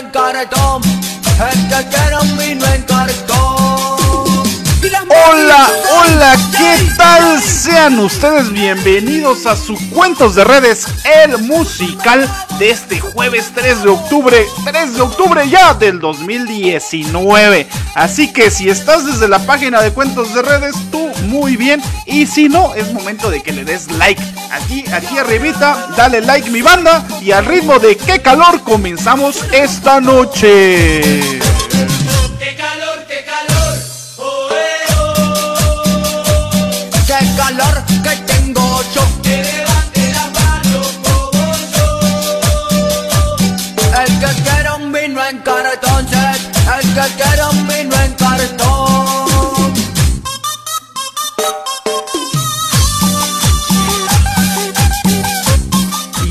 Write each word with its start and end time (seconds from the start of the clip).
en 0.00 0.10
cartón. 0.10 0.82
El 0.82 1.68
que 1.68 1.88
quiere 1.88 2.16
un 2.22 2.38
vino 2.38 2.66
en 2.66 2.82
cartón. 2.82 3.50
Hola, 5.12 5.68
hola, 5.92 6.36
¿qué 6.56 6.88
tal? 6.96 7.42
Sean 7.42 7.98
ustedes 7.98 8.50
bienvenidos 8.52 9.44
a 9.46 9.56
su 9.56 9.76
Cuentos 9.90 10.36
de 10.36 10.44
Redes, 10.44 10.86
el 11.24 11.38
musical 11.38 12.28
de 12.58 12.70
este 12.70 13.00
jueves 13.00 13.50
3 13.54 13.82
de 13.82 13.88
octubre, 13.90 14.46
3 14.64 14.94
de 14.94 15.00
octubre 15.00 15.48
ya 15.48 15.74
del 15.74 15.98
2019. 15.98 17.68
Así 17.94 18.32
que 18.32 18.50
si 18.50 18.70
estás 18.70 19.04
desde 19.04 19.28
la 19.28 19.40
página 19.40 19.82
de 19.82 19.92
Cuentos 19.92 20.32
de 20.32 20.42
Redes, 20.42 20.76
tú 20.90 20.99
muy 21.30 21.56
bien. 21.56 21.80
Y 22.04 22.26
si 22.26 22.48
no, 22.48 22.74
es 22.74 22.92
momento 22.92 23.30
de 23.30 23.40
que 23.40 23.52
le 23.52 23.64
des 23.64 23.90
like. 23.92 24.22
Aquí, 24.50 24.84
aquí 24.92 25.16
arribita, 25.16 25.88
dale 25.96 26.20
like 26.20 26.50
mi 26.50 26.60
banda 26.60 27.06
y 27.22 27.30
al 27.30 27.46
ritmo 27.46 27.78
de 27.78 27.96
qué 27.96 28.20
calor 28.20 28.62
comenzamos 28.62 29.36
esta 29.52 30.00
noche. 30.00 31.00
¡Qué 32.38 32.56
calor, 32.56 33.06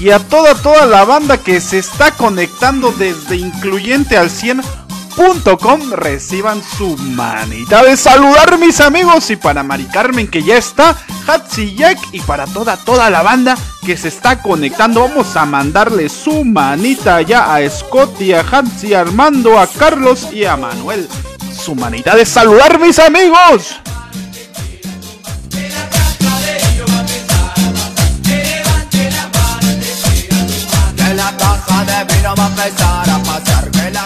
y 0.09 0.11
a 0.11 0.17
toda 0.17 0.55
toda 0.55 0.87
la 0.87 1.05
banda 1.05 1.37
que 1.37 1.61
se 1.61 1.77
está 1.77 2.09
conectando 2.09 2.91
desde 2.91 3.35
incluyente 3.35 4.17
al 4.17 4.31
100.com 4.31 5.91
reciban 5.91 6.63
su 6.63 6.97
manita 6.97 7.83
de 7.83 7.95
saludar 7.95 8.57
mis 8.57 8.81
amigos 8.81 9.29
y 9.29 9.35
para 9.35 9.61
Mari 9.61 9.85
Carmen 9.85 10.27
que 10.27 10.41
ya 10.41 10.57
está, 10.57 10.97
Hatsi 11.27 11.75
Jack 11.75 11.99
y 12.11 12.21
para 12.21 12.47
toda 12.47 12.75
toda 12.77 13.11
la 13.11 13.21
banda 13.21 13.55
que 13.85 13.95
se 13.97 14.07
está 14.07 14.41
conectando 14.41 15.01
vamos 15.01 15.35
a 15.35 15.45
mandarle 15.45 16.09
su 16.09 16.43
manita 16.43 17.21
ya 17.21 17.53
a 17.53 17.69
Scotty, 17.69 18.33
a 18.33 18.39
Hatsi, 18.39 18.95
a 18.95 19.01
Armando, 19.01 19.59
a 19.59 19.67
Carlos 19.67 20.29
y 20.33 20.43
a 20.43 20.57
Manuel. 20.57 21.07
Su 21.55 21.75
manita 21.75 22.15
de 22.15 22.25
saludar 22.25 22.79
mis 22.79 22.97
amigos. 22.97 23.79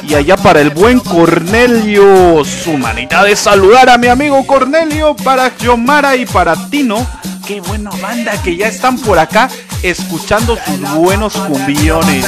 Y 0.08 0.16
allá 0.16 0.38
para 0.38 0.62
el 0.62 0.70
buen 0.70 1.00
Cornelio, 1.00 2.44
su 2.46 2.78
manita 2.78 3.24
de 3.24 3.36
saludar 3.36 3.90
a 3.90 3.98
mi 3.98 4.08
amigo 4.08 4.46
Cornelio, 4.46 5.16
para 5.16 5.50
Xiomara 5.52 6.16
y 6.16 6.26
para 6.26 6.56
Tino. 6.70 7.06
Qué 7.48 7.60
buena 7.62 7.90
banda 8.02 8.34
que 8.42 8.56
ya 8.56 8.68
están 8.68 8.98
por 9.00 9.20
acá 9.20 9.50
escuchando 9.82 10.58
sus 10.66 10.94
buenos 10.94 11.34
cumbiones. 11.34 12.26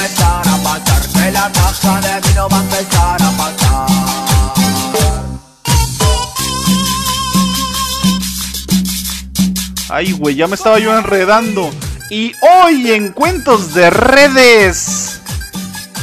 Ay, 9.88 10.12
güey, 10.12 10.34
ya 10.34 10.46
me 10.46 10.56
estaba 10.56 10.78
yo 10.78 10.96
enredando. 10.96 11.70
Y 12.10 12.32
hoy 12.42 12.92
en 12.92 13.12
Cuentos 13.12 13.72
de 13.74 13.90
Redes. 13.90 15.05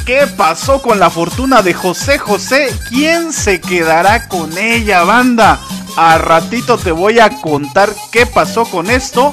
¿Qué 0.06 0.28
pasó 0.36 0.81
con 0.81 1.00
la 1.00 1.09
fortuna 1.09 1.62
de 1.62 1.74
José 1.74 2.18
José? 2.18 2.68
¿Quién 2.90 3.31
se 3.31 3.62
quedará 3.62 4.28
con 4.28 4.58
ella, 4.58 5.03
banda? 5.03 5.62
A 5.96 6.18
ratito 6.18 6.78
te 6.78 6.91
voy 6.91 7.19
a 7.19 7.30
contar 7.41 7.90
qué 8.12 8.25
pasó 8.25 8.66
con 8.66 8.90
esto. 8.90 9.31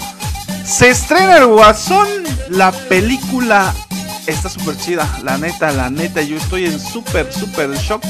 Se 0.65 0.91
estrena 0.91 1.39
el 1.39 1.47
Guasón, 1.47 2.09
la 2.51 2.71
película 2.71 3.75
está 4.27 4.49
súper 4.49 4.77
chida, 4.77 5.09
la 5.25 5.39
neta, 5.39 5.73
la 5.73 5.91
neta, 5.91 6.23
yo 6.23 6.37
estoy 6.37 6.67
en 6.67 6.79
súper, 6.79 7.33
súper 7.33 7.71
shock. 7.77 8.05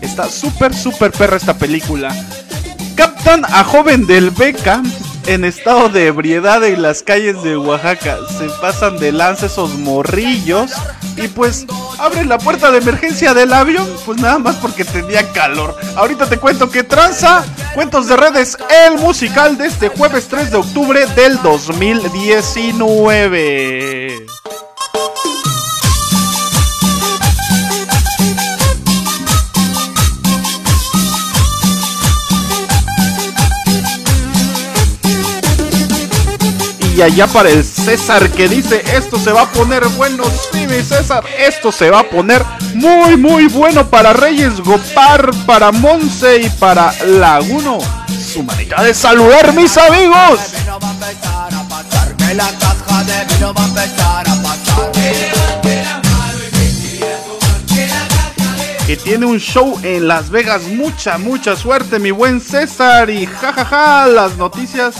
Está 0.00 0.28
súper, 0.28 0.74
súper 0.74 1.12
perra 1.12 1.36
esta 1.36 1.54
película. 1.54 2.12
Captan 2.96 3.44
a 3.44 3.62
joven 3.62 4.06
del 4.06 4.30
Beca 4.30 4.82
en 5.26 5.44
estado 5.44 5.88
de 5.88 6.06
ebriedad 6.06 6.62
en 6.64 6.82
las 6.82 7.02
calles 7.02 7.42
de 7.42 7.56
Oaxaca. 7.56 8.18
Se 8.38 8.48
pasan 8.60 8.98
de 8.98 9.12
lanza 9.12 9.46
esos 9.46 9.78
morrillos 9.78 10.72
y 11.16 11.28
pues 11.28 11.66
abren 11.98 12.28
la 12.28 12.38
puerta 12.38 12.70
de 12.70 12.78
emergencia 12.78 13.34
del 13.34 13.52
avión, 13.52 13.88
pues 14.04 14.20
nada 14.20 14.38
más 14.38 14.56
porque 14.56 14.84
tenía 14.84 15.30
calor. 15.32 15.76
Ahorita 15.96 16.26
te 16.26 16.38
cuento 16.38 16.70
que 16.70 16.82
tranza 16.82 17.44
Cuentos 17.74 18.08
de 18.08 18.16
Redes, 18.16 18.56
el 18.86 18.98
musical 18.98 19.56
de 19.56 19.66
este 19.66 19.88
jueves 19.88 20.26
3 20.28 20.50
de 20.50 20.58
octubre 20.58 21.06
del 21.14 21.40
2019. 21.42 24.01
Allá 37.02 37.26
para 37.26 37.50
el 37.50 37.64
César 37.64 38.30
que 38.30 38.46
dice, 38.48 38.80
esto 38.94 39.18
se 39.18 39.32
va 39.32 39.42
a 39.42 39.50
poner 39.50 39.84
bueno, 39.96 40.22
sí 40.52 40.68
mi 40.68 40.82
César, 40.82 41.24
esto 41.36 41.72
se 41.72 41.90
va 41.90 42.00
a 42.00 42.02
poner 42.04 42.44
muy 42.74 43.16
muy 43.16 43.48
bueno 43.48 43.88
para 43.90 44.12
Reyes 44.12 44.60
Gopar, 44.60 45.32
para 45.44 45.72
Monse 45.72 46.42
y 46.42 46.50
para 46.50 46.94
Laguno. 47.04 47.78
Su 48.32 48.44
manita 48.44 48.84
de 48.84 48.94
saludar 48.94 49.52
mis 49.52 49.76
amigos. 49.76 50.38
que 58.86 58.96
tiene 58.96 59.26
un 59.26 59.38
show 59.38 59.76
en 59.82 60.06
Las 60.06 60.30
Vegas, 60.30 60.62
mucha 60.62 61.18
mucha 61.18 61.56
suerte 61.56 61.98
mi 61.98 62.12
buen 62.12 62.40
César 62.40 63.10
y 63.10 63.26
jajaja 63.26 64.06
las 64.06 64.36
noticias 64.36 64.94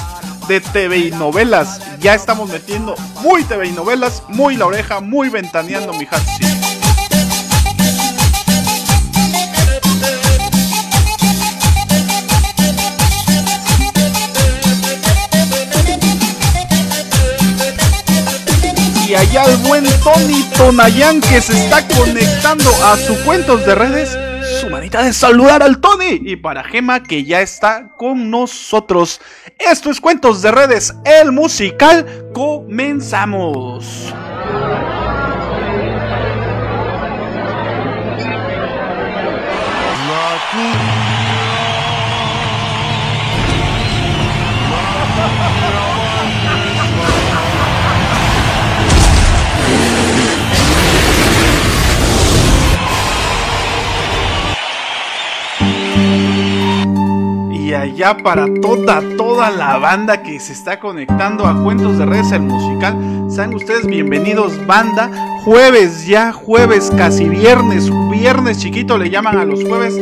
de 0.49 0.61
TV 0.61 0.99
y 0.99 1.11
novelas. 1.13 1.81
Ya 2.03 2.17
estamos 2.17 2.51
metiendo 2.51 2.97
muy 3.23 3.45
TV 3.45 3.69
y 3.69 3.71
novelas, 3.71 4.25
muy 4.27 4.57
la 4.57 4.67
oreja, 4.67 4.99
muy 4.99 5.29
ventaneando 5.29 5.93
mi 5.93 6.05
Hatsi. 6.11 6.43
Y 19.07 19.15
allá 19.15 19.45
el 19.45 19.57
buen 19.59 19.85
Tony 20.03 20.43
Tonayán 20.57 21.21
que 21.21 21.41
se 21.41 21.53
está 21.53 21.87
conectando 21.87 22.69
a 22.85 22.97
su 22.97 23.15
cuentos 23.25 23.65
de 23.65 23.77
redes. 23.77 24.19
De 25.01 25.15
saludar 25.15 25.63
al 25.63 25.81
Tony. 25.81 26.21
Y 26.23 26.37
para 26.37 26.63
Gema 26.63 27.03
que 27.03 27.25
ya 27.25 27.41
está 27.41 27.89
con 27.97 28.31
nosotros. 28.31 29.23
Esto 29.59 29.91
es 29.91 29.99
Cuentos 30.01 30.43
de 30.43 30.53
Redes, 30.53 30.95
el 31.07 31.33
musical. 31.33 32.27
Comenzamos. 32.35 34.13
Allá 57.75 58.19
para 58.19 58.47
toda, 58.61 59.03
toda 59.17 59.51
la 59.51 59.79
banda 59.79 60.23
que 60.23 60.39
se 60.41 60.53
está 60.53 60.79
conectando 60.79 61.47
a 61.47 61.63
Cuentos 61.63 61.97
de 61.97 62.05
Redes, 62.05 62.31
el 62.33 62.43
musical. 62.43 62.97
Sean 63.31 63.55
ustedes 63.55 63.87
bienvenidos, 63.87 64.53
banda. 64.67 65.11
Jueves 65.45 66.07
ya, 66.07 66.33
jueves, 66.33 66.93
casi 66.97 67.29
viernes. 67.29 67.91
Viernes 68.11 68.59
chiquito 68.59 68.99
le 68.99 69.09
llaman 69.09 69.39
a 69.39 69.45
los 69.45 69.65
jueves. 69.65 69.99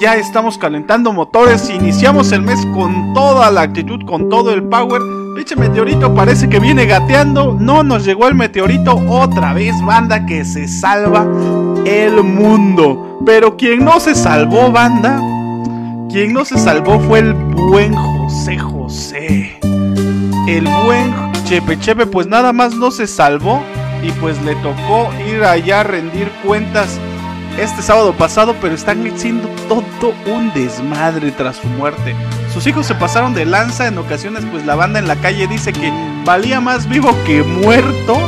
Ya 0.00 0.16
estamos 0.16 0.56
calentando 0.56 1.12
motores. 1.12 1.68
Iniciamos 1.68 2.32
el 2.32 2.42
mes 2.42 2.64
con 2.74 3.12
toda 3.12 3.50
la 3.50 3.60
actitud, 3.60 4.04
con 4.06 4.30
todo 4.30 4.52
el 4.54 4.62
power. 4.62 5.02
Pinche 5.36 5.54
meteorito 5.54 6.14
parece 6.14 6.48
que 6.48 6.60
viene 6.60 6.86
gateando. 6.86 7.56
No 7.60 7.82
nos 7.82 8.06
llegó 8.06 8.26
el 8.26 8.34
meteorito. 8.34 8.94
Otra 9.08 9.52
vez, 9.52 9.74
banda, 9.84 10.24
que 10.24 10.46
se 10.46 10.66
salva 10.66 11.26
el 11.84 12.22
mundo. 12.22 13.20
Pero 13.26 13.56
quien 13.56 13.84
no 13.84 14.00
se 14.00 14.14
salvó, 14.14 14.72
banda, 14.72 15.20
quien 16.12 16.34
no 16.34 16.44
se 16.44 16.58
salvó 16.58 17.00
fue 17.00 17.20
el 17.20 17.32
buen 17.32 17.94
José 17.94 18.58
José. 18.58 19.58
El 20.46 20.68
buen 20.84 21.32
Chepe 21.44 21.78
Chepe 21.78 22.04
pues 22.04 22.26
nada 22.26 22.52
más 22.52 22.74
no 22.74 22.90
se 22.90 23.06
salvó 23.06 23.62
y 24.02 24.12
pues 24.12 24.40
le 24.42 24.54
tocó 24.56 25.10
ir 25.26 25.42
allá 25.42 25.80
a 25.80 25.84
rendir 25.84 26.30
cuentas 26.44 26.98
este 27.58 27.80
sábado 27.80 28.12
pasado, 28.12 28.54
pero 28.60 28.74
están 28.74 29.06
haciendo 29.10 29.48
todo 29.70 30.12
un 30.26 30.52
desmadre 30.52 31.30
tras 31.30 31.56
su 31.56 31.66
muerte. 31.68 32.14
Sus 32.52 32.66
hijos 32.66 32.84
se 32.86 32.94
pasaron 32.94 33.32
de 33.32 33.46
lanza 33.46 33.86
en 33.86 33.96
ocasiones, 33.96 34.44
pues 34.50 34.66
la 34.66 34.74
banda 34.74 34.98
en 34.98 35.08
la 35.08 35.16
calle 35.16 35.46
dice 35.46 35.72
que 35.72 35.90
valía 36.26 36.60
más 36.60 36.88
vivo 36.90 37.16
que 37.24 37.42
muerto. 37.42 38.18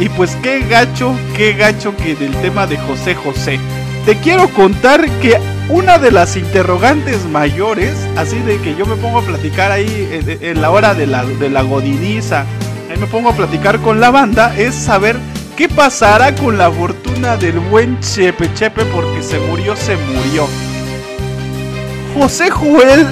Y 0.00 0.08
pues 0.08 0.36
qué 0.42 0.60
gacho, 0.68 1.14
qué 1.36 1.52
gacho 1.52 1.94
que 1.96 2.16
del 2.16 2.34
tema 2.36 2.66
de 2.66 2.78
José 2.78 3.14
José. 3.14 3.60
Te 4.06 4.16
quiero 4.16 4.48
contar 4.48 5.08
que 5.20 5.38
una 5.68 5.98
de 5.98 6.10
las 6.10 6.36
interrogantes 6.36 7.24
mayores, 7.26 7.94
así 8.16 8.38
de 8.40 8.58
que 8.58 8.74
yo 8.74 8.86
me 8.86 8.96
pongo 8.96 9.18
a 9.18 9.22
platicar 9.22 9.72
ahí 9.72 10.08
en, 10.40 10.60
la 10.60 10.70
hora 10.70 10.94
de 10.94 11.06
la, 11.06 11.24
de 11.24 11.50
la 11.50 11.62
godiniza, 11.62 12.44
ahí 12.90 12.98
me 12.98 13.06
pongo 13.06 13.30
a 13.30 13.34
platicar 13.34 13.78
con 13.80 14.00
la 14.00 14.10
banda, 14.10 14.54
es 14.56 14.74
saber 14.74 15.16
qué 15.56 15.68
pasará 15.68 16.34
con 16.34 16.58
la 16.58 16.70
fortuna 16.70 17.36
del 17.36 17.58
buen 17.60 17.98
Chepe 18.00 18.52
Chepe 18.54 18.84
porque 18.86 19.22
se 19.22 19.38
murió, 19.38 19.76
se 19.76 19.96
murió. 19.96 20.46
José 22.14 22.50
Joel 22.50 23.06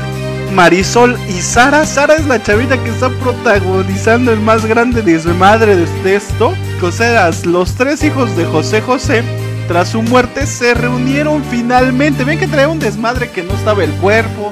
Marisol 0.53 1.17
y 1.29 1.41
Sara. 1.41 1.87
Sara 1.87 2.15
es 2.15 2.27
la 2.27 2.43
chavita 2.43 2.83
que 2.83 2.91
está 2.91 3.09
protagonizando 3.09 4.33
el 4.33 4.41
más 4.41 4.67
grande 4.67 5.03
desmadre 5.03 5.77
de 5.77 6.15
esto. 6.15 6.55
O 6.83 6.93
sea, 6.93 7.31
los 7.45 7.75
tres 7.75 8.03
hijos 8.03 8.37
de 8.37 8.45
José 8.45 8.81
José, 8.81 9.23
tras 9.71 9.91
su 9.91 10.03
muerte, 10.03 10.47
se 10.47 10.75
reunieron 10.75 11.45
finalmente. 11.45 12.25
Ven 12.25 12.41
que 12.41 12.49
traía 12.49 12.67
un 12.67 12.81
desmadre 12.81 13.31
que 13.31 13.45
no 13.45 13.55
estaba 13.55 13.85
el 13.85 13.93
cuerpo. 13.93 14.51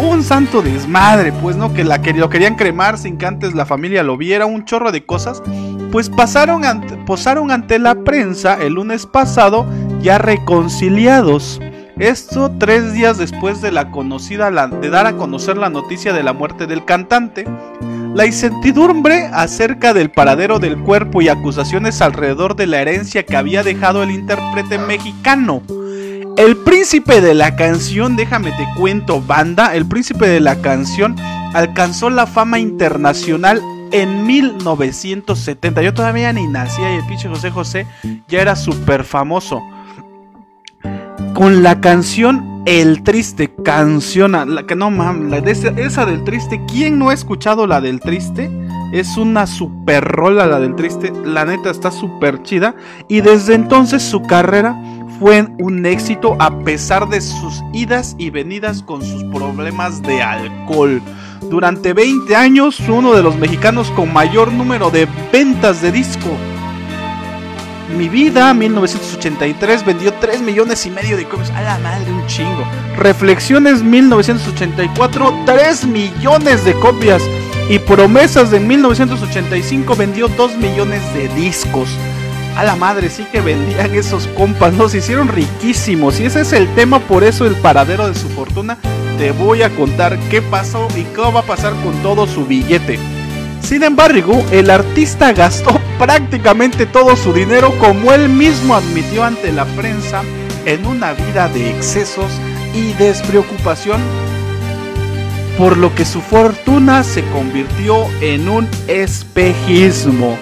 Un 0.00 0.22
santo 0.22 0.62
desmadre, 0.62 1.32
pues 1.32 1.56
no, 1.56 1.74
que, 1.74 1.82
la, 1.82 1.96
lo 1.96 2.30
querían 2.30 2.54
cremar 2.54 2.96
sin 2.96 3.18
que 3.18 3.26
antes 3.26 3.56
la 3.56 3.66
familia 3.66 4.04
lo 4.04 4.16
viera, 4.16 4.46
un 4.46 4.64
chorro 4.64 4.92
de 4.92 5.04
cosas. 5.04 5.42
Pues 5.90 6.08
pasaron 6.10 6.62
posaron 7.06 7.50
ante 7.50 7.80
la 7.80 7.96
prensa 8.04 8.56
el 8.62 8.74
lunes 8.74 9.04
pasado 9.04 9.66
ya 10.00 10.18
reconciliados. 10.18 11.60
Esto 11.98 12.52
tres 12.58 12.92
días 12.92 13.16
después 13.16 13.62
de, 13.62 13.72
la 13.72 13.90
conocida, 13.90 14.50
de 14.50 14.90
dar 14.90 15.06
a 15.06 15.16
conocer 15.16 15.56
la 15.56 15.70
noticia 15.70 16.12
de 16.12 16.22
la 16.22 16.34
muerte 16.34 16.66
del 16.66 16.84
cantante. 16.84 17.46
La 18.14 18.26
incertidumbre 18.26 19.30
acerca 19.32 19.94
del 19.94 20.10
paradero 20.10 20.58
del 20.58 20.76
cuerpo 20.76 21.22
y 21.22 21.30
acusaciones 21.30 22.02
alrededor 22.02 22.54
de 22.54 22.66
la 22.66 22.82
herencia 22.82 23.24
que 23.24 23.34
había 23.34 23.62
dejado 23.62 24.02
el 24.02 24.10
intérprete 24.10 24.78
mexicano. 24.78 25.62
El 26.36 26.58
príncipe 26.58 27.22
de 27.22 27.32
la 27.32 27.56
canción, 27.56 28.14
déjame 28.14 28.52
te 28.52 28.68
cuento, 28.76 29.22
banda, 29.22 29.74
el 29.74 29.86
príncipe 29.86 30.28
de 30.28 30.40
la 30.40 30.56
canción 30.56 31.16
alcanzó 31.54 32.10
la 32.10 32.26
fama 32.26 32.58
internacional 32.58 33.62
en 33.90 34.26
1970. 34.26 35.80
Yo 35.80 35.94
todavía 35.94 36.30
ni 36.34 36.46
nacía 36.46 36.92
y 36.92 36.98
el 36.98 37.06
pinche 37.06 37.30
José 37.30 37.50
José 37.50 37.86
ya 38.28 38.42
era 38.42 38.54
súper 38.54 39.04
famoso 39.04 39.62
con 41.36 41.62
la 41.62 41.82
canción 41.82 42.62
El 42.64 43.02
Triste, 43.02 43.54
canción, 43.62 44.32
la 44.32 44.66
que 44.66 44.74
no 44.74 44.90
mames, 44.90 45.64
esa, 45.76 46.06
del 46.06 46.24
Triste, 46.24 46.62
¿quién 46.66 46.98
no 46.98 47.10
ha 47.10 47.14
escuchado 47.14 47.66
la 47.66 47.82
del 47.82 48.00
Triste? 48.00 48.50
Es 48.90 49.18
una 49.18 49.46
super 49.46 50.02
rola 50.02 50.46
la 50.46 50.58
del 50.60 50.74
Triste, 50.76 51.12
la 51.26 51.44
neta 51.44 51.68
está 51.68 51.90
súper 51.90 52.42
chida 52.42 52.74
y 53.06 53.20
desde 53.20 53.54
entonces 53.54 54.02
su 54.02 54.22
carrera 54.22 54.80
fue 55.20 55.46
un 55.58 55.84
éxito 55.84 56.36
a 56.38 56.58
pesar 56.60 57.06
de 57.10 57.20
sus 57.20 57.62
idas 57.74 58.16
y 58.18 58.30
venidas 58.30 58.82
con 58.82 59.02
sus 59.02 59.22
problemas 59.24 60.00
de 60.00 60.22
alcohol. 60.22 61.02
Durante 61.50 61.92
20 61.92 62.34
años, 62.34 62.80
uno 62.88 63.12
de 63.12 63.22
los 63.22 63.36
mexicanos 63.36 63.90
con 63.90 64.10
mayor 64.10 64.50
número 64.50 64.90
de 64.90 65.06
ventas 65.30 65.82
de 65.82 65.92
disco 65.92 66.30
mi 67.88 68.08
vida, 68.08 68.52
1983, 68.52 69.84
vendió 69.84 70.12
3 70.14 70.42
millones 70.42 70.84
y 70.86 70.90
medio 70.90 71.16
de 71.16 71.24
copias. 71.24 71.50
A 71.50 71.62
la 71.62 71.78
madre, 71.78 72.10
un 72.10 72.26
chingo. 72.26 72.64
Reflexiones, 72.96 73.82
1984, 73.82 75.42
3 75.46 75.86
millones 75.86 76.64
de 76.64 76.74
copias. 76.74 77.22
Y 77.68 77.78
Promesas 77.78 78.50
de 78.50 78.60
1985 78.60 79.96
vendió 79.96 80.28
2 80.28 80.56
millones 80.56 81.02
de 81.14 81.28
discos. 81.28 81.88
A 82.56 82.64
la 82.64 82.74
madre, 82.76 83.10
sí 83.10 83.24
que 83.30 83.40
vendían 83.40 83.94
esos 83.94 84.26
compas, 84.28 84.72
nos 84.72 84.94
hicieron 84.94 85.28
riquísimos. 85.28 86.18
Y 86.20 86.24
ese 86.24 86.40
es 86.40 86.52
el 86.52 86.66
tema, 86.74 87.00
por 87.00 87.22
eso 87.22 87.44
el 87.44 87.54
paradero 87.56 88.08
de 88.08 88.14
su 88.14 88.28
fortuna. 88.30 88.78
Te 89.18 89.32
voy 89.32 89.62
a 89.62 89.70
contar 89.70 90.18
qué 90.30 90.42
pasó 90.42 90.88
y 90.96 91.04
qué 91.04 91.20
va 91.20 91.40
a 91.40 91.42
pasar 91.42 91.72
con 91.82 91.94
todo 92.02 92.26
su 92.26 92.46
billete. 92.46 92.98
Sin 93.62 93.82
embargo, 93.82 94.44
el 94.52 94.70
artista 94.70 95.32
gastó 95.32 95.75
prácticamente 95.98 96.86
todo 96.86 97.16
su 97.16 97.32
dinero 97.32 97.72
como 97.78 98.12
él 98.12 98.28
mismo 98.28 98.74
admitió 98.74 99.24
ante 99.24 99.52
la 99.52 99.64
prensa 99.64 100.22
en 100.64 100.86
una 100.86 101.12
vida 101.12 101.48
de 101.48 101.70
excesos 101.70 102.30
y 102.74 102.92
despreocupación, 102.94 104.00
por 105.58 105.76
lo 105.76 105.94
que 105.94 106.04
su 106.04 106.20
fortuna 106.20 107.02
se 107.02 107.24
convirtió 107.30 108.06
en 108.20 108.48
un 108.48 108.68
espejismo. 108.88 110.36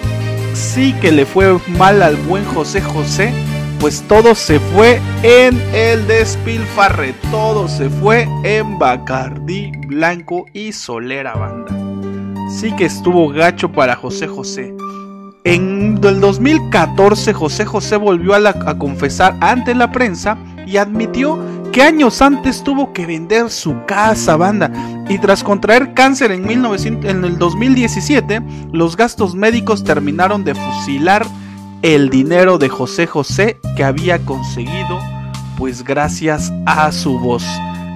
Sí 0.53 0.93
que 1.01 1.11
le 1.11 1.25
fue 1.25 1.59
mal 1.77 2.01
al 2.01 2.15
buen 2.15 2.45
José 2.45 2.81
José, 2.81 3.33
pues 3.79 4.03
todo 4.07 4.35
se 4.35 4.59
fue 4.59 4.99
en 5.21 5.61
el 5.73 6.07
despilfarre, 6.07 7.13
todo 7.29 7.67
se 7.67 7.89
fue 7.89 8.27
en 8.43 8.79
Bacardí 8.79 9.71
Blanco 9.87 10.45
y 10.53 10.71
Solera 10.71 11.33
Banda 11.33 11.85
sí 12.49 12.71
que 12.75 12.85
estuvo 12.85 13.27
gacho 13.29 13.71
para 13.71 13.95
José 13.95 14.27
José. 14.27 14.73
En 15.45 15.99
el 16.03 16.19
2014 16.21 17.31
José 17.33 17.65
José 17.65 17.97
volvió 17.97 18.33
a, 18.33 18.77
confesar 18.79 19.37
ante 19.41 19.75
la 19.75 19.91
prensa 19.91 20.39
y 20.65 20.77
admitió 20.77 21.39
que 21.71 21.83
años 21.83 22.23
antes 22.23 22.63
tuvo 22.63 22.93
que 22.93 23.05
vender 23.05 23.51
su 23.51 23.75
casa, 23.85 24.37
banda, 24.37 24.71
y 25.07 25.19
tras 25.19 25.43
contraer 25.43 25.93
cáncer 25.93 26.31
en, 26.31 26.47
1900, 26.47 27.11
en 27.11 27.23
el 27.23 27.37
2017, 27.37 28.41
los 28.71 28.97
gastos 28.97 29.35
médicos 29.35 29.83
terminaron 29.83 30.43
de 30.43 30.55
fusilar 30.55 31.27
el 31.83 32.09
dinero 32.09 32.57
de 32.57 32.69
José 32.69 33.05
José 33.05 33.59
que 33.77 33.83
había 33.83 34.25
conseguido, 34.25 34.99
pues 35.59 35.83
gracias 35.83 36.51
a 36.65 36.91
su 36.91 37.19
voz. 37.19 37.45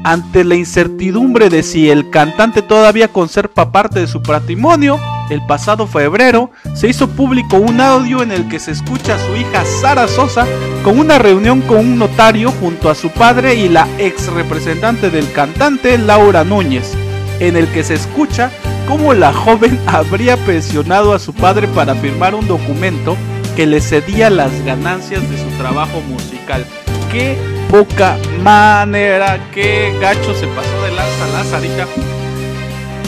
Ante 0.04 0.44
la 0.44 0.54
incertidumbre 0.54 1.50
de 1.50 1.63
si 1.63 1.90
el 1.90 2.12
cantante 2.12 2.62
todavía 2.62 3.07
conserva 3.07 3.72
parte 3.72 4.02
de 4.02 4.07
su 4.07 4.21
patrimonio, 4.21 5.00
el 5.30 5.45
pasado 5.45 5.88
febrero 5.88 6.52
se 6.74 6.88
hizo 6.88 7.07
público 7.09 7.57
un 7.57 7.81
audio 7.81 8.21
en 8.21 8.31
el 8.31 8.48
que 8.48 8.59
se 8.59 8.71
escucha 8.71 9.16
a 9.16 9.19
su 9.19 9.36
hija 9.36 9.64
Sara 9.66 10.07
Sosa 10.07 10.45
con 10.83 11.00
una 11.00 11.18
reunión 11.18 11.62
con 11.62 11.78
un 11.78 12.00
notario 12.00 12.52
junto 12.52 12.90
a 12.90 12.95
su 12.95 13.09
padre 13.09 13.56
y 13.56 13.69
la 13.69 13.88
ex 13.98 14.28
representante 14.28 15.09
del 15.09 15.31
cantante 15.31 15.98
Laura 15.98 16.44
Núñez, 16.44 16.94
en 17.40 17.56
el 17.56 17.68
que 17.68 17.83
se 17.83 17.95
escucha 17.95 18.52
cómo 18.88 19.14
la 19.14 19.33
joven 19.33 19.80
habría 19.88 20.38
presionado 20.38 21.14
a 21.14 21.19
su 21.19 21.33
padre 21.33 21.68
para 21.68 21.95
firmar 21.95 22.36
un 22.36 22.48
documento 22.48 23.16
que 23.56 23.66
le 23.66 23.81
cedía 23.81 24.30
las 24.30 24.64
ganancias 24.64 25.30
de 25.30 25.38
su 25.38 25.50
trabajo 25.57 26.02
musical. 26.02 26.66
¡Qué 27.12 27.38
poca 27.69 28.18
manera. 28.44 29.40
Qué 29.54 29.95
gacho 30.02 30.33
se 30.33 30.48
pasó 30.48 30.81
de 30.83 30.92
lanza 30.92 31.28
Lazarita. 31.33 31.88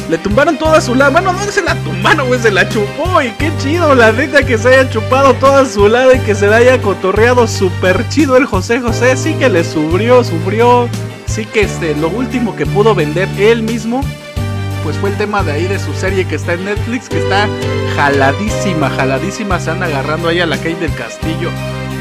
Le 0.10 0.18
tumbaron 0.18 0.58
toda 0.58 0.82
su 0.82 0.96
lado. 0.96 1.12
Bueno, 1.12 1.34
no 1.34 1.52
se 1.52 1.62
la 1.62 1.76
tumbaron, 1.76 2.28
güey, 2.28 2.40
se 2.40 2.52
la 2.52 2.68
chupó. 2.68 3.22
Y 3.22 3.32
qué 3.32 3.52
chido, 3.60 3.96
la 3.96 4.12
neta, 4.12 4.44
que 4.44 4.58
se 4.58 4.70
haya 4.70 4.90
chupado 4.90 5.34
toda 5.36 5.66
su 5.66 5.88
lado 5.88 6.14
y 6.14 6.20
que 6.20 6.36
se 6.36 6.48
le 6.48 6.56
haya 6.56 6.82
cotorreado 6.82 7.48
súper 7.48 8.08
chido 8.10 8.38
el 8.38 8.46
José 8.46 8.80
José. 8.80 9.16
Sí 9.16 9.34
que 9.36 9.50
le 9.50 9.64
sufrió, 9.64 10.24
sufrió. 10.24 10.90
Sí 11.28 11.46
que 11.46 11.62
este, 11.62 11.96
lo 11.96 12.10
último 12.10 12.56
que 12.56 12.66
pudo 12.66 12.94
vender 12.94 13.30
él 13.40 13.64
mismo, 13.64 14.02
pues 14.84 14.98
fue 14.98 15.12
el 15.12 15.18
tema 15.18 15.44
de 15.44 15.54
ahí 15.54 15.64
de 15.66 15.80
su 15.80 15.94
serie 15.94 16.26
que 16.26 16.36
está 16.36 16.54
en 16.54 16.66
Netflix, 16.66 17.08
que 17.08 17.20
está 17.20 17.48
jaladísima, 17.96 18.90
jaladísima. 18.90 19.60
Se 19.60 19.72
anda 19.72 19.86
agarrando 19.86 20.28
ahí 20.28 20.42
a 20.42 20.46
la 20.46 20.58
calle 20.58 20.76
del 20.76 20.94
castillo. 20.94 21.50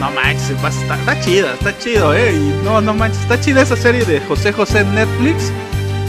No 0.00 0.10
manches, 0.12 0.50
está, 0.50 0.96
está 0.96 1.20
chida, 1.20 1.52
está 1.52 1.78
chido, 1.78 2.14
eh. 2.14 2.32
No, 2.64 2.80
no 2.80 2.94
manches, 2.94 3.20
está 3.20 3.38
chida 3.38 3.62
esa 3.62 3.76
serie 3.76 4.04
de 4.04 4.18
José 4.20 4.50
José 4.52 4.80
en 4.80 4.94
Netflix. 4.94 5.52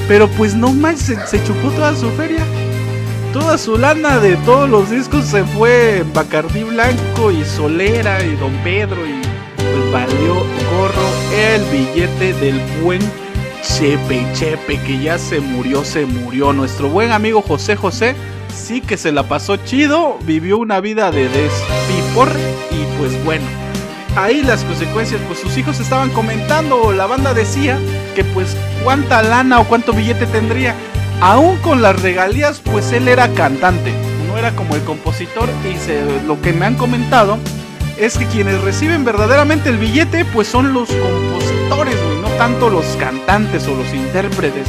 Pero 0.08 0.27
pues 0.29 0.55
no 0.55 0.72
manches, 0.74 1.17
se, 1.29 1.43
chupó 1.43 1.70
toda 1.72 1.96
su 1.96 2.10
feria. 2.12 2.46
Toda 3.34 3.58
su 3.58 3.77
lana 3.77 4.20
de 4.20 4.36
todos 4.38 4.70
los 4.70 4.89
discos 4.89 5.25
se 5.25 5.43
fue 5.46 6.00
en 6.00 6.13
Bacardí 6.13 6.63
Blanco 6.63 7.31
y 7.31 7.46
Solera 7.46 8.22
y 8.24 8.36
Don 8.36 8.51
Pedro 8.58 9.05
y 9.08 9.22
pues 9.55 9.91
valió 9.93 10.34
gorro 10.34 11.10
el 11.34 11.63
billete 11.72 12.34
del 12.34 12.60
buen 12.84 13.00
Chepe 13.63 14.25
Chepe 14.34 14.79
que 14.81 15.01
ya 15.01 15.17
se 15.17 15.39
murió, 15.39 15.86
se 15.86 16.05
murió. 16.05 16.51
Nuestro 16.51 16.89
buen 16.89 17.12
amigo 17.12 17.41
José 17.41 17.77
José 17.77 18.15
sí 18.53 18.81
que 18.81 18.98
se 18.98 19.13
la 19.13 19.24
pasó 19.24 19.55
chido, 19.55 20.17
vivió 20.24 20.58
una 20.58 20.81
vida 20.81 21.10
de 21.12 21.29
despipor 21.29 22.29
y 22.72 23.00
pues 23.00 23.24
bueno 23.24 23.46
ahí 24.15 24.41
las 24.41 24.63
consecuencias, 24.63 25.22
pues 25.27 25.39
sus 25.39 25.58
hijos 25.58 25.80
estaban 25.80 26.10
comentando, 26.10 26.91
la 26.91 27.06
banda 27.06 27.34
decía 27.34 27.80
que 28.15 28.24
pues 28.24 28.56
cuánta 28.84 29.22
lana 29.22 29.60
o 29.60 29.65
cuánto 29.65 29.94
billete 29.94 30.25
tendría. 30.27 30.75
Aún 31.22 31.58
con 31.58 31.82
las 31.82 32.01
regalías, 32.01 32.60
pues 32.60 32.91
él 32.91 33.08
era 33.08 33.27
cantante, 33.30 33.94
no 34.27 34.38
era 34.38 34.51
como 34.56 34.75
el 34.75 34.84
compositor 34.84 35.50
y 35.63 36.27
lo 36.27 36.41
que 36.41 36.53
me 36.53 36.65
han 36.65 36.75
comentado 36.75 37.38
es 37.98 38.18
que 38.18 38.25
quienes 38.25 38.60
reciben 38.62 39.06
verdaderamente 39.06 39.70
el 39.70 39.77
billete, 39.77 40.25
pues 40.25 40.48
son 40.48 40.74
los 40.74 40.89
compositores, 40.89 41.96
no 42.22 42.30
tanto 42.38 42.70
los 42.70 42.86
cantantes 42.98 43.68
o 43.68 43.75
los 43.75 43.94
intérpretes. 43.94 44.68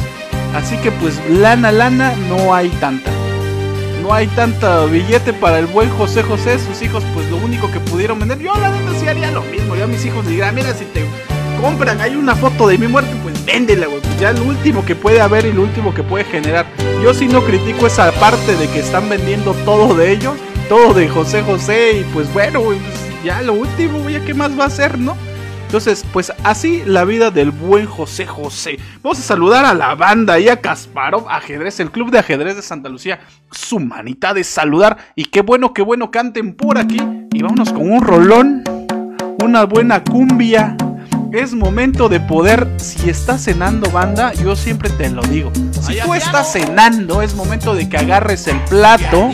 Así 0.53 0.77
que 0.77 0.91
pues 0.91 1.19
lana, 1.29 1.71
lana, 1.71 2.13
no 2.29 2.53
hay 2.53 2.69
tanta. 2.79 3.12
No 4.03 4.13
hay 4.13 4.27
tanta 4.27 4.83
billete 4.83 5.31
para 5.31 5.59
el 5.59 5.65
buen 5.65 5.89
José 5.91 6.23
José. 6.23 6.59
Sus 6.59 6.81
hijos, 6.81 7.01
pues 7.13 7.25
lo 7.31 7.37
único 7.37 7.71
que 7.71 7.79
pudieron 7.79 8.19
vender. 8.19 8.37
Yo 8.37 8.53
la 8.53 8.69
neta 8.69 9.09
haría 9.09 9.31
lo 9.31 9.41
mismo. 9.43 9.77
Yo 9.77 9.85
a 9.85 9.87
mis 9.87 10.03
hijos 10.03 10.25
les 10.25 10.31
diría, 10.31 10.51
mira, 10.51 10.73
si 10.73 10.83
te 10.83 11.05
compran, 11.61 12.01
hay 12.01 12.17
una 12.17 12.35
foto 12.35 12.67
de 12.67 12.77
mi 12.77 12.87
muerte, 12.87 13.15
pues 13.23 13.45
véndela, 13.45 13.87
güey. 13.87 14.01
Ya 14.19 14.33
lo 14.33 14.43
último 14.43 14.83
que 14.83 14.93
puede 14.93 15.21
haber 15.21 15.45
y 15.45 15.53
lo 15.53 15.61
último 15.61 15.93
que 15.93 16.03
puede 16.03 16.25
generar. 16.25 16.65
Yo 17.01 17.13
sí 17.13 17.29
no 17.29 17.45
critico 17.45 17.87
esa 17.87 18.11
parte 18.11 18.57
de 18.57 18.67
que 18.67 18.79
están 18.79 19.07
vendiendo 19.07 19.53
todo 19.63 19.95
de 19.95 20.11
ellos, 20.11 20.35
todo 20.67 20.93
de 20.93 21.07
José 21.07 21.41
José. 21.41 21.99
Y 22.01 22.03
pues 22.13 22.31
bueno, 22.33 22.61
ya 23.23 23.41
lo 23.41 23.53
último, 23.53 23.99
güey, 23.99 24.19
¿qué 24.25 24.33
más 24.33 24.51
va 24.59 24.65
a 24.65 24.67
hacer, 24.67 24.99
no? 24.99 25.15
Entonces, 25.73 26.05
pues 26.13 26.31
así 26.43 26.83
la 26.85 27.03
vida 27.03 27.31
del 27.31 27.49
buen 27.49 27.87
José 27.87 28.27
José. 28.27 28.77
Vamos 29.01 29.17
a 29.17 29.23
saludar 29.23 29.65
a 29.65 29.73
la 29.73 29.95
banda 29.95 30.39
y 30.39 30.47
a 30.47 30.61
Kasparov 30.61 31.27
Ajedrez, 31.27 31.79
el 31.79 31.89
club 31.89 32.11
de 32.11 32.19
ajedrez 32.19 32.55
de 32.55 32.61
Santa 32.61 32.89
Lucía. 32.89 33.21
Su 33.49 33.79
manita 33.79 34.35
de 34.35 34.43
saludar. 34.43 34.97
Y 35.15 35.25
qué 35.25 35.41
bueno, 35.41 35.73
qué 35.73 35.81
bueno 35.81 36.11
canten 36.11 36.53
por 36.53 36.77
aquí. 36.77 36.99
Y 37.31 37.41
vámonos 37.41 37.73
con 37.73 37.91
un 37.91 38.03
rolón, 38.03 38.63
una 39.43 39.63
buena 39.63 40.03
cumbia. 40.03 40.77
Es 41.31 41.55
momento 41.55 42.07
de 42.07 42.19
poder, 42.19 42.67
si 42.77 43.09
estás 43.09 43.43
cenando 43.45 43.89
banda, 43.89 44.31
yo 44.33 44.55
siempre 44.55 44.91
te 44.91 45.09
lo 45.09 45.23
digo. 45.23 45.51
Si 45.81 45.99
tú 45.99 46.13
estás 46.13 46.53
cenando, 46.53 47.23
es 47.23 47.33
momento 47.33 47.73
de 47.73 47.89
que 47.89 47.97
agarres 47.97 48.45
el 48.45 48.59
plato 48.65 49.31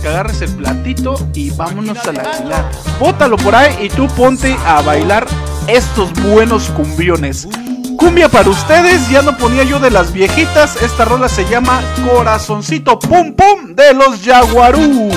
que 0.00 0.08
agarres 0.08 0.40
el 0.42 0.54
platito 0.54 1.16
y 1.34 1.50
vámonos 1.50 1.98
a 2.06 2.12
la 2.12 2.22
alquilar. 2.22 2.70
Bótalo 3.00 3.36
por 3.36 3.56
ahí 3.56 3.86
y 3.86 3.88
tú 3.88 4.06
ponte 4.08 4.56
a 4.64 4.80
bailar 4.82 5.26
estos 5.68 6.12
buenos 6.22 6.68
cumbiones. 6.70 7.48
Cumbia 7.96 8.28
para 8.28 8.50
ustedes, 8.50 9.08
ya 9.08 9.22
no 9.22 9.36
ponía 9.36 9.64
yo 9.64 9.78
de 9.78 9.90
las 9.90 10.12
viejitas. 10.12 10.80
Esta 10.82 11.04
rola 11.04 11.28
se 11.28 11.44
llama 11.48 11.82
Corazoncito 12.04 12.98
Pum 12.98 13.34
Pum 13.34 13.74
de 13.74 13.94
los 13.94 14.22
Jaguarú. 14.22 15.10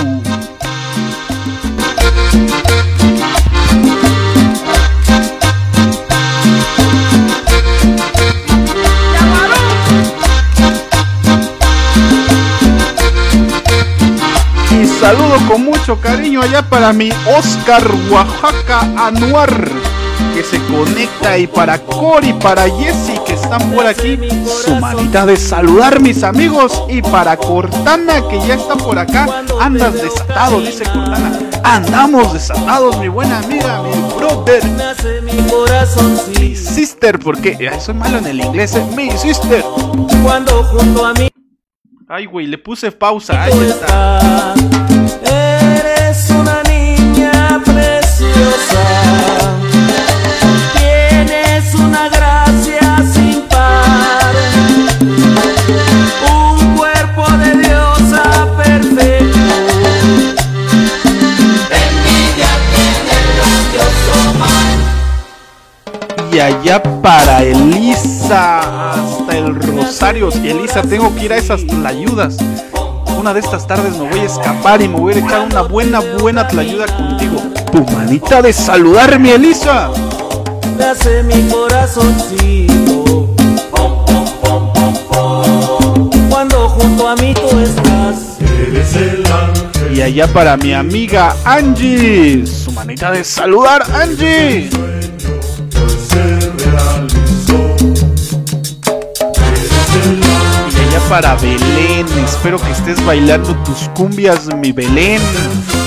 Y 14.72 14.86
saludo 14.86 15.38
con 15.50 15.66
mucho 15.66 16.00
cariño 16.00 16.42
allá 16.42 16.62
para 16.62 16.94
mi 16.94 17.10
Oscar 17.38 17.84
Oaxaca 18.10 18.82
Anuar 18.96 19.79
que 20.40 20.46
se 20.46 20.66
conecta 20.68 21.38
y 21.38 21.48
para 21.48 21.78
Cory, 21.80 22.32
para 22.32 22.64
Jessy 22.64 23.20
que 23.26 23.34
están 23.34 23.72
por 23.72 23.86
aquí, 23.86 24.18
su 24.64 24.74
manita 24.76 25.26
de 25.26 25.36
saludar 25.36 26.00
mis 26.00 26.24
amigos 26.24 26.82
y 26.88 27.02
para 27.02 27.36
Cortana 27.36 28.26
que 28.30 28.40
ya 28.48 28.54
está 28.54 28.76
por 28.76 28.98
acá, 28.98 29.28
andas 29.60 29.96
desatado, 29.96 30.62
dice 30.62 30.86
Cortana, 30.86 31.38
andamos 31.66 32.32
desatados 32.32 32.98
mi 33.00 33.10
buena 33.10 33.40
amiga, 33.40 33.84
mi 33.84 34.18
brother, 34.18 34.64
mi 36.40 36.56
sister, 36.56 37.20
porque 37.20 37.70
soy 37.82 37.96
malo 37.96 38.20
en 38.20 38.28
el 38.28 38.40
inglés, 38.40 38.76
eh, 38.76 38.86
mi 38.96 39.12
sister. 39.12 39.62
Cuando 40.24 40.64
junto 40.64 41.06
a 41.06 41.14
mí 41.16 41.28
Ay, 42.08 42.26
güey, 42.26 42.48
le 42.48 42.58
puse 42.58 42.92
pausa. 42.92 43.44
Ahí 43.44 43.52
está. 43.68 44.56
Y 66.40 66.42
allá 66.42 66.82
para 67.02 67.44
Elisa, 67.44 68.92
hasta 68.92 69.38
el 69.38 69.56
Rosario. 69.56 70.30
Y 70.42 70.48
Elisa, 70.48 70.82
tengo 70.82 71.14
que 71.14 71.26
ir 71.26 71.34
a 71.34 71.36
esas 71.36 71.68
tlayudas. 71.68 72.38
Una 73.20 73.34
de 73.34 73.42
estas 73.42 73.68
tardes 73.68 73.98
me 73.98 74.10
voy 74.10 74.22
a 74.22 74.24
escapar 74.24 74.82
y 74.82 74.88
me 74.88 74.98
voy 74.98 75.16
a 75.16 75.18
echar 75.18 75.42
una 75.42 75.64
buena, 75.64 76.00
buena 76.00 76.48
tlayuda 76.48 76.86
contigo. 76.96 77.42
Tu 77.74 77.84
manita 77.94 78.42
de 78.42 78.54
saludar, 78.54 79.20
mi 79.20 79.32
Elisa. 79.32 79.92
Nace 80.78 81.24
mi 81.24 81.42
corazoncito. 81.50 83.36
Cuando 86.30 86.70
junto 86.70 87.10
a 87.10 87.18
mí 87.18 87.34
tú 87.34 87.60
estás. 87.60 88.38
Y 89.94 90.02
allá 90.02 90.26
para 90.32 90.56
mi 90.56 90.72
amiga 90.74 91.36
Angie. 91.44 92.48
Su 92.48 92.72
manita 92.72 93.12
de 93.12 93.26
saludar, 93.26 93.84
Angie. 93.94 94.70
Y 100.72 100.80
allá 100.80 101.00
para 101.10 101.36
Belén. 101.36 102.06
Espero 102.24 102.60
que 102.60 102.72
estés 102.72 103.04
bailando 103.06 103.56
tus 103.64 103.90
cumbias, 103.96 104.48
mi 104.56 104.72
Belén. 104.72 105.22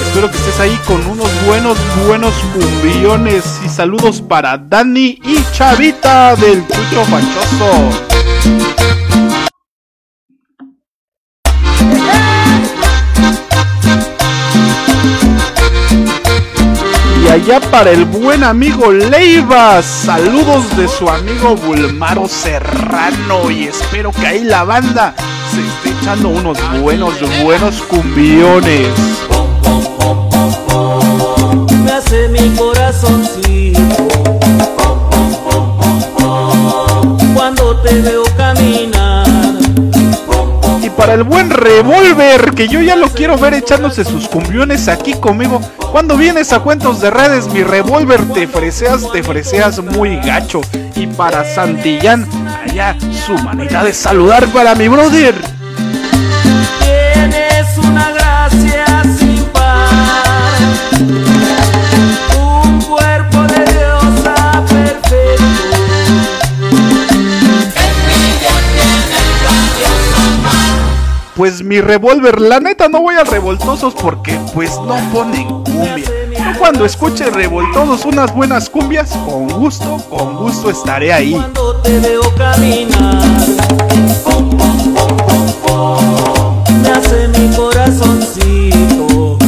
Espero 0.06 0.30
que 0.30 0.36
estés 0.36 0.60
ahí 0.60 0.78
con 0.86 1.06
unos 1.06 1.28
buenos, 1.46 1.78
buenos 2.06 2.34
cumbiones. 2.52 3.44
Y 3.64 3.68
saludos 3.68 4.20
para 4.20 4.58
Dani 4.58 5.18
y 5.24 5.38
Chavita 5.52 6.36
del 6.36 6.66
Chucho 6.66 7.04
Fachoso. 7.04 8.11
Allá 17.32 17.60
para 17.70 17.90
el 17.90 18.04
buen 18.04 18.44
amigo 18.44 18.92
Leiva, 18.92 19.80
saludos 19.80 20.76
de 20.76 20.86
su 20.86 21.08
amigo 21.08 21.56
Bulmaro 21.56 22.28
Serrano 22.28 23.50
y 23.50 23.68
espero 23.68 24.12
que 24.12 24.26
ahí 24.26 24.44
la 24.44 24.64
banda 24.64 25.14
se 25.50 25.62
esté 25.62 25.98
echando 25.98 26.28
unos 26.28 26.58
buenos, 26.82 27.14
buenos 27.42 27.80
cumbiones. 27.84 28.88
Para 41.02 41.14
el 41.14 41.24
buen 41.24 41.50
Revolver, 41.50 42.52
que 42.54 42.68
yo 42.68 42.80
ya 42.80 42.94
lo 42.94 43.08
quiero 43.08 43.36
ver 43.36 43.54
echándose 43.54 44.04
sus 44.04 44.28
cumbiones 44.28 44.86
aquí 44.86 45.14
conmigo. 45.14 45.60
Cuando 45.90 46.16
vienes 46.16 46.52
a 46.52 46.60
cuentos 46.60 47.00
de 47.00 47.10
redes, 47.10 47.48
mi 47.48 47.64
Revolver, 47.64 48.20
te 48.32 48.46
freseas, 48.46 49.10
te 49.10 49.24
freseas 49.24 49.82
muy 49.82 50.18
gacho. 50.18 50.60
Y 50.94 51.08
para 51.08 51.44
Santillán, 51.44 52.28
allá 52.64 52.96
su 53.26 53.32
manera 53.42 53.82
de 53.82 53.92
saludar 53.92 54.46
para 54.52 54.76
mi 54.76 54.86
brother. 54.86 55.34
Pues 71.36 71.62
mi 71.62 71.80
revólver, 71.80 72.40
la 72.40 72.60
neta 72.60 72.88
no 72.88 73.00
voy 73.00 73.14
a 73.14 73.24
revoltosos 73.24 73.94
porque 73.94 74.38
pues 74.52 74.70
no 74.86 74.96
ponen 75.12 75.48
cumbia. 75.48 75.96
Yo 75.96 76.58
cuando 76.58 76.84
escuche 76.84 77.30
revoltosos 77.30 78.04
unas 78.04 78.34
buenas 78.34 78.68
cumbias, 78.68 79.12
con 79.24 79.48
gusto, 79.48 79.96
con 80.10 80.36
gusto 80.36 80.68
estaré 80.68 81.10
ahí. 81.10 81.32
Cuando 81.32 81.76
te 81.76 81.98
veo 82.00 82.34
caminar. 82.36 83.22
Nace 86.82 87.28
mi 87.28 87.56
corazoncito. 87.56 89.38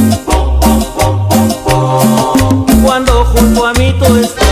Cuando 2.83 3.25
junto 3.26 3.67
a 3.67 3.75
mí 3.75 3.95
tú 3.99 4.17
estás. 4.17 4.45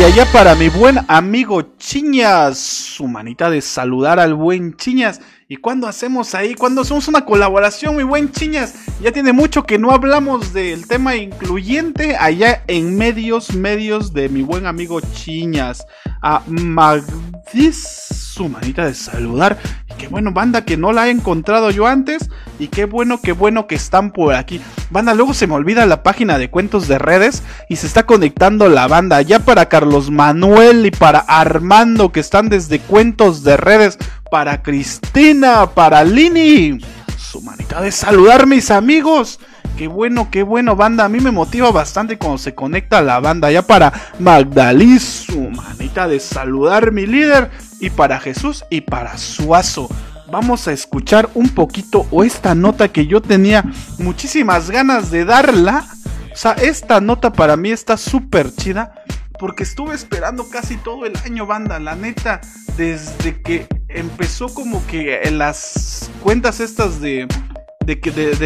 Y 0.00 0.02
allá 0.02 0.26
para 0.32 0.54
mi 0.54 0.68
buen 0.70 0.98
amigo 1.08 1.62
Chiñas, 1.78 2.79
su 3.00 3.08
manita 3.08 3.48
de 3.48 3.62
saludar 3.62 4.20
al 4.20 4.34
buen 4.34 4.76
Chiñas. 4.76 5.22
¿Y 5.48 5.56
cuándo 5.56 5.86
hacemos 5.86 6.34
ahí? 6.34 6.54
¿Cuándo 6.54 6.82
hacemos 6.82 7.08
una 7.08 7.24
colaboración, 7.24 7.96
mi 7.96 8.02
buen 8.02 8.30
Chiñas? 8.30 8.74
Ya 9.00 9.10
tiene 9.10 9.32
mucho 9.32 9.62
que 9.62 9.78
no 9.78 9.90
hablamos 9.90 10.52
del 10.52 10.86
tema 10.86 11.16
incluyente 11.16 12.14
allá 12.16 12.62
en 12.66 12.98
medios, 12.98 13.54
medios 13.54 14.12
de 14.12 14.28
mi 14.28 14.42
buen 14.42 14.66
amigo 14.66 15.00
Chiñas. 15.00 15.86
A 16.20 16.42
Magdis, 16.46 17.78
su 17.78 18.50
manita 18.50 18.84
de 18.84 18.92
saludar. 18.92 19.58
Qué 20.00 20.08
bueno, 20.08 20.32
banda 20.32 20.64
que 20.64 20.78
no 20.78 20.92
la 20.92 21.08
he 21.08 21.10
encontrado 21.10 21.70
yo 21.70 21.86
antes. 21.86 22.30
Y 22.58 22.68
qué 22.68 22.86
bueno, 22.86 23.20
qué 23.20 23.32
bueno 23.32 23.66
que 23.66 23.74
están 23.74 24.12
por 24.12 24.34
aquí. 24.34 24.58
Banda, 24.88 25.12
luego 25.12 25.34
se 25.34 25.46
me 25.46 25.52
olvida 25.52 25.84
la 25.84 26.02
página 26.02 26.38
de 26.38 26.48
cuentos 26.48 26.88
de 26.88 26.98
redes 26.98 27.42
y 27.68 27.76
se 27.76 27.86
está 27.86 28.06
conectando 28.06 28.70
la 28.70 28.88
banda. 28.88 29.20
Ya 29.20 29.40
para 29.40 29.68
Carlos 29.68 30.10
Manuel 30.10 30.86
y 30.86 30.90
para 30.90 31.18
Armando 31.18 32.12
que 32.12 32.20
están 32.20 32.48
desde 32.48 32.78
cuentos 32.78 33.44
de 33.44 33.58
redes. 33.58 33.98
Para 34.30 34.62
Cristina, 34.62 35.66
para 35.66 36.02
Lini. 36.02 36.78
Su 37.18 37.42
manita 37.42 37.82
de 37.82 37.92
saludar 37.92 38.46
mis 38.46 38.70
amigos. 38.70 39.38
Qué 39.76 39.86
bueno, 39.86 40.28
qué 40.30 40.42
bueno, 40.42 40.76
banda. 40.76 41.04
A 41.04 41.08
mí 41.10 41.20
me 41.20 41.30
motiva 41.30 41.72
bastante 41.72 42.16
cuando 42.16 42.38
se 42.38 42.54
conecta 42.54 43.02
la 43.02 43.20
banda. 43.20 43.50
Ya 43.50 43.60
para 43.60 43.92
Magdalí, 44.18 44.98
su 44.98 45.42
manita 45.50 46.08
de 46.08 46.20
saludar 46.20 46.90
mi 46.90 47.06
líder. 47.06 47.50
Y 47.80 47.90
para 47.90 48.20
Jesús 48.20 48.64
y 48.70 48.82
para 48.82 49.16
Suazo. 49.16 49.88
Vamos 50.30 50.68
a 50.68 50.72
escuchar 50.72 51.28
un 51.34 51.48
poquito 51.48 52.06
o 52.10 52.22
esta 52.22 52.54
nota 52.54 52.88
que 52.88 53.06
yo 53.06 53.20
tenía 53.20 53.64
muchísimas 53.98 54.70
ganas 54.70 55.10
de 55.10 55.24
darla. 55.24 55.84
O 56.32 56.36
sea, 56.36 56.52
esta 56.52 57.00
nota 57.00 57.32
para 57.32 57.56
mí 57.56 57.70
está 57.70 57.96
súper 57.96 58.54
chida. 58.54 58.94
Porque 59.38 59.62
estuve 59.62 59.94
esperando 59.94 60.48
casi 60.50 60.76
todo 60.76 61.06
el 61.06 61.14
año, 61.24 61.46
banda. 61.46 61.80
La 61.80 61.96
neta, 61.96 62.42
desde 62.76 63.40
que 63.40 63.66
empezó 63.88 64.52
como 64.52 64.86
que 64.86 65.22
en 65.22 65.38
las 65.38 66.10
cuentas 66.22 66.60
estas 66.60 67.00
de, 67.00 67.26
de, 67.86 67.98
que- 68.00 68.10
de, 68.10 68.26
de 68.26 68.36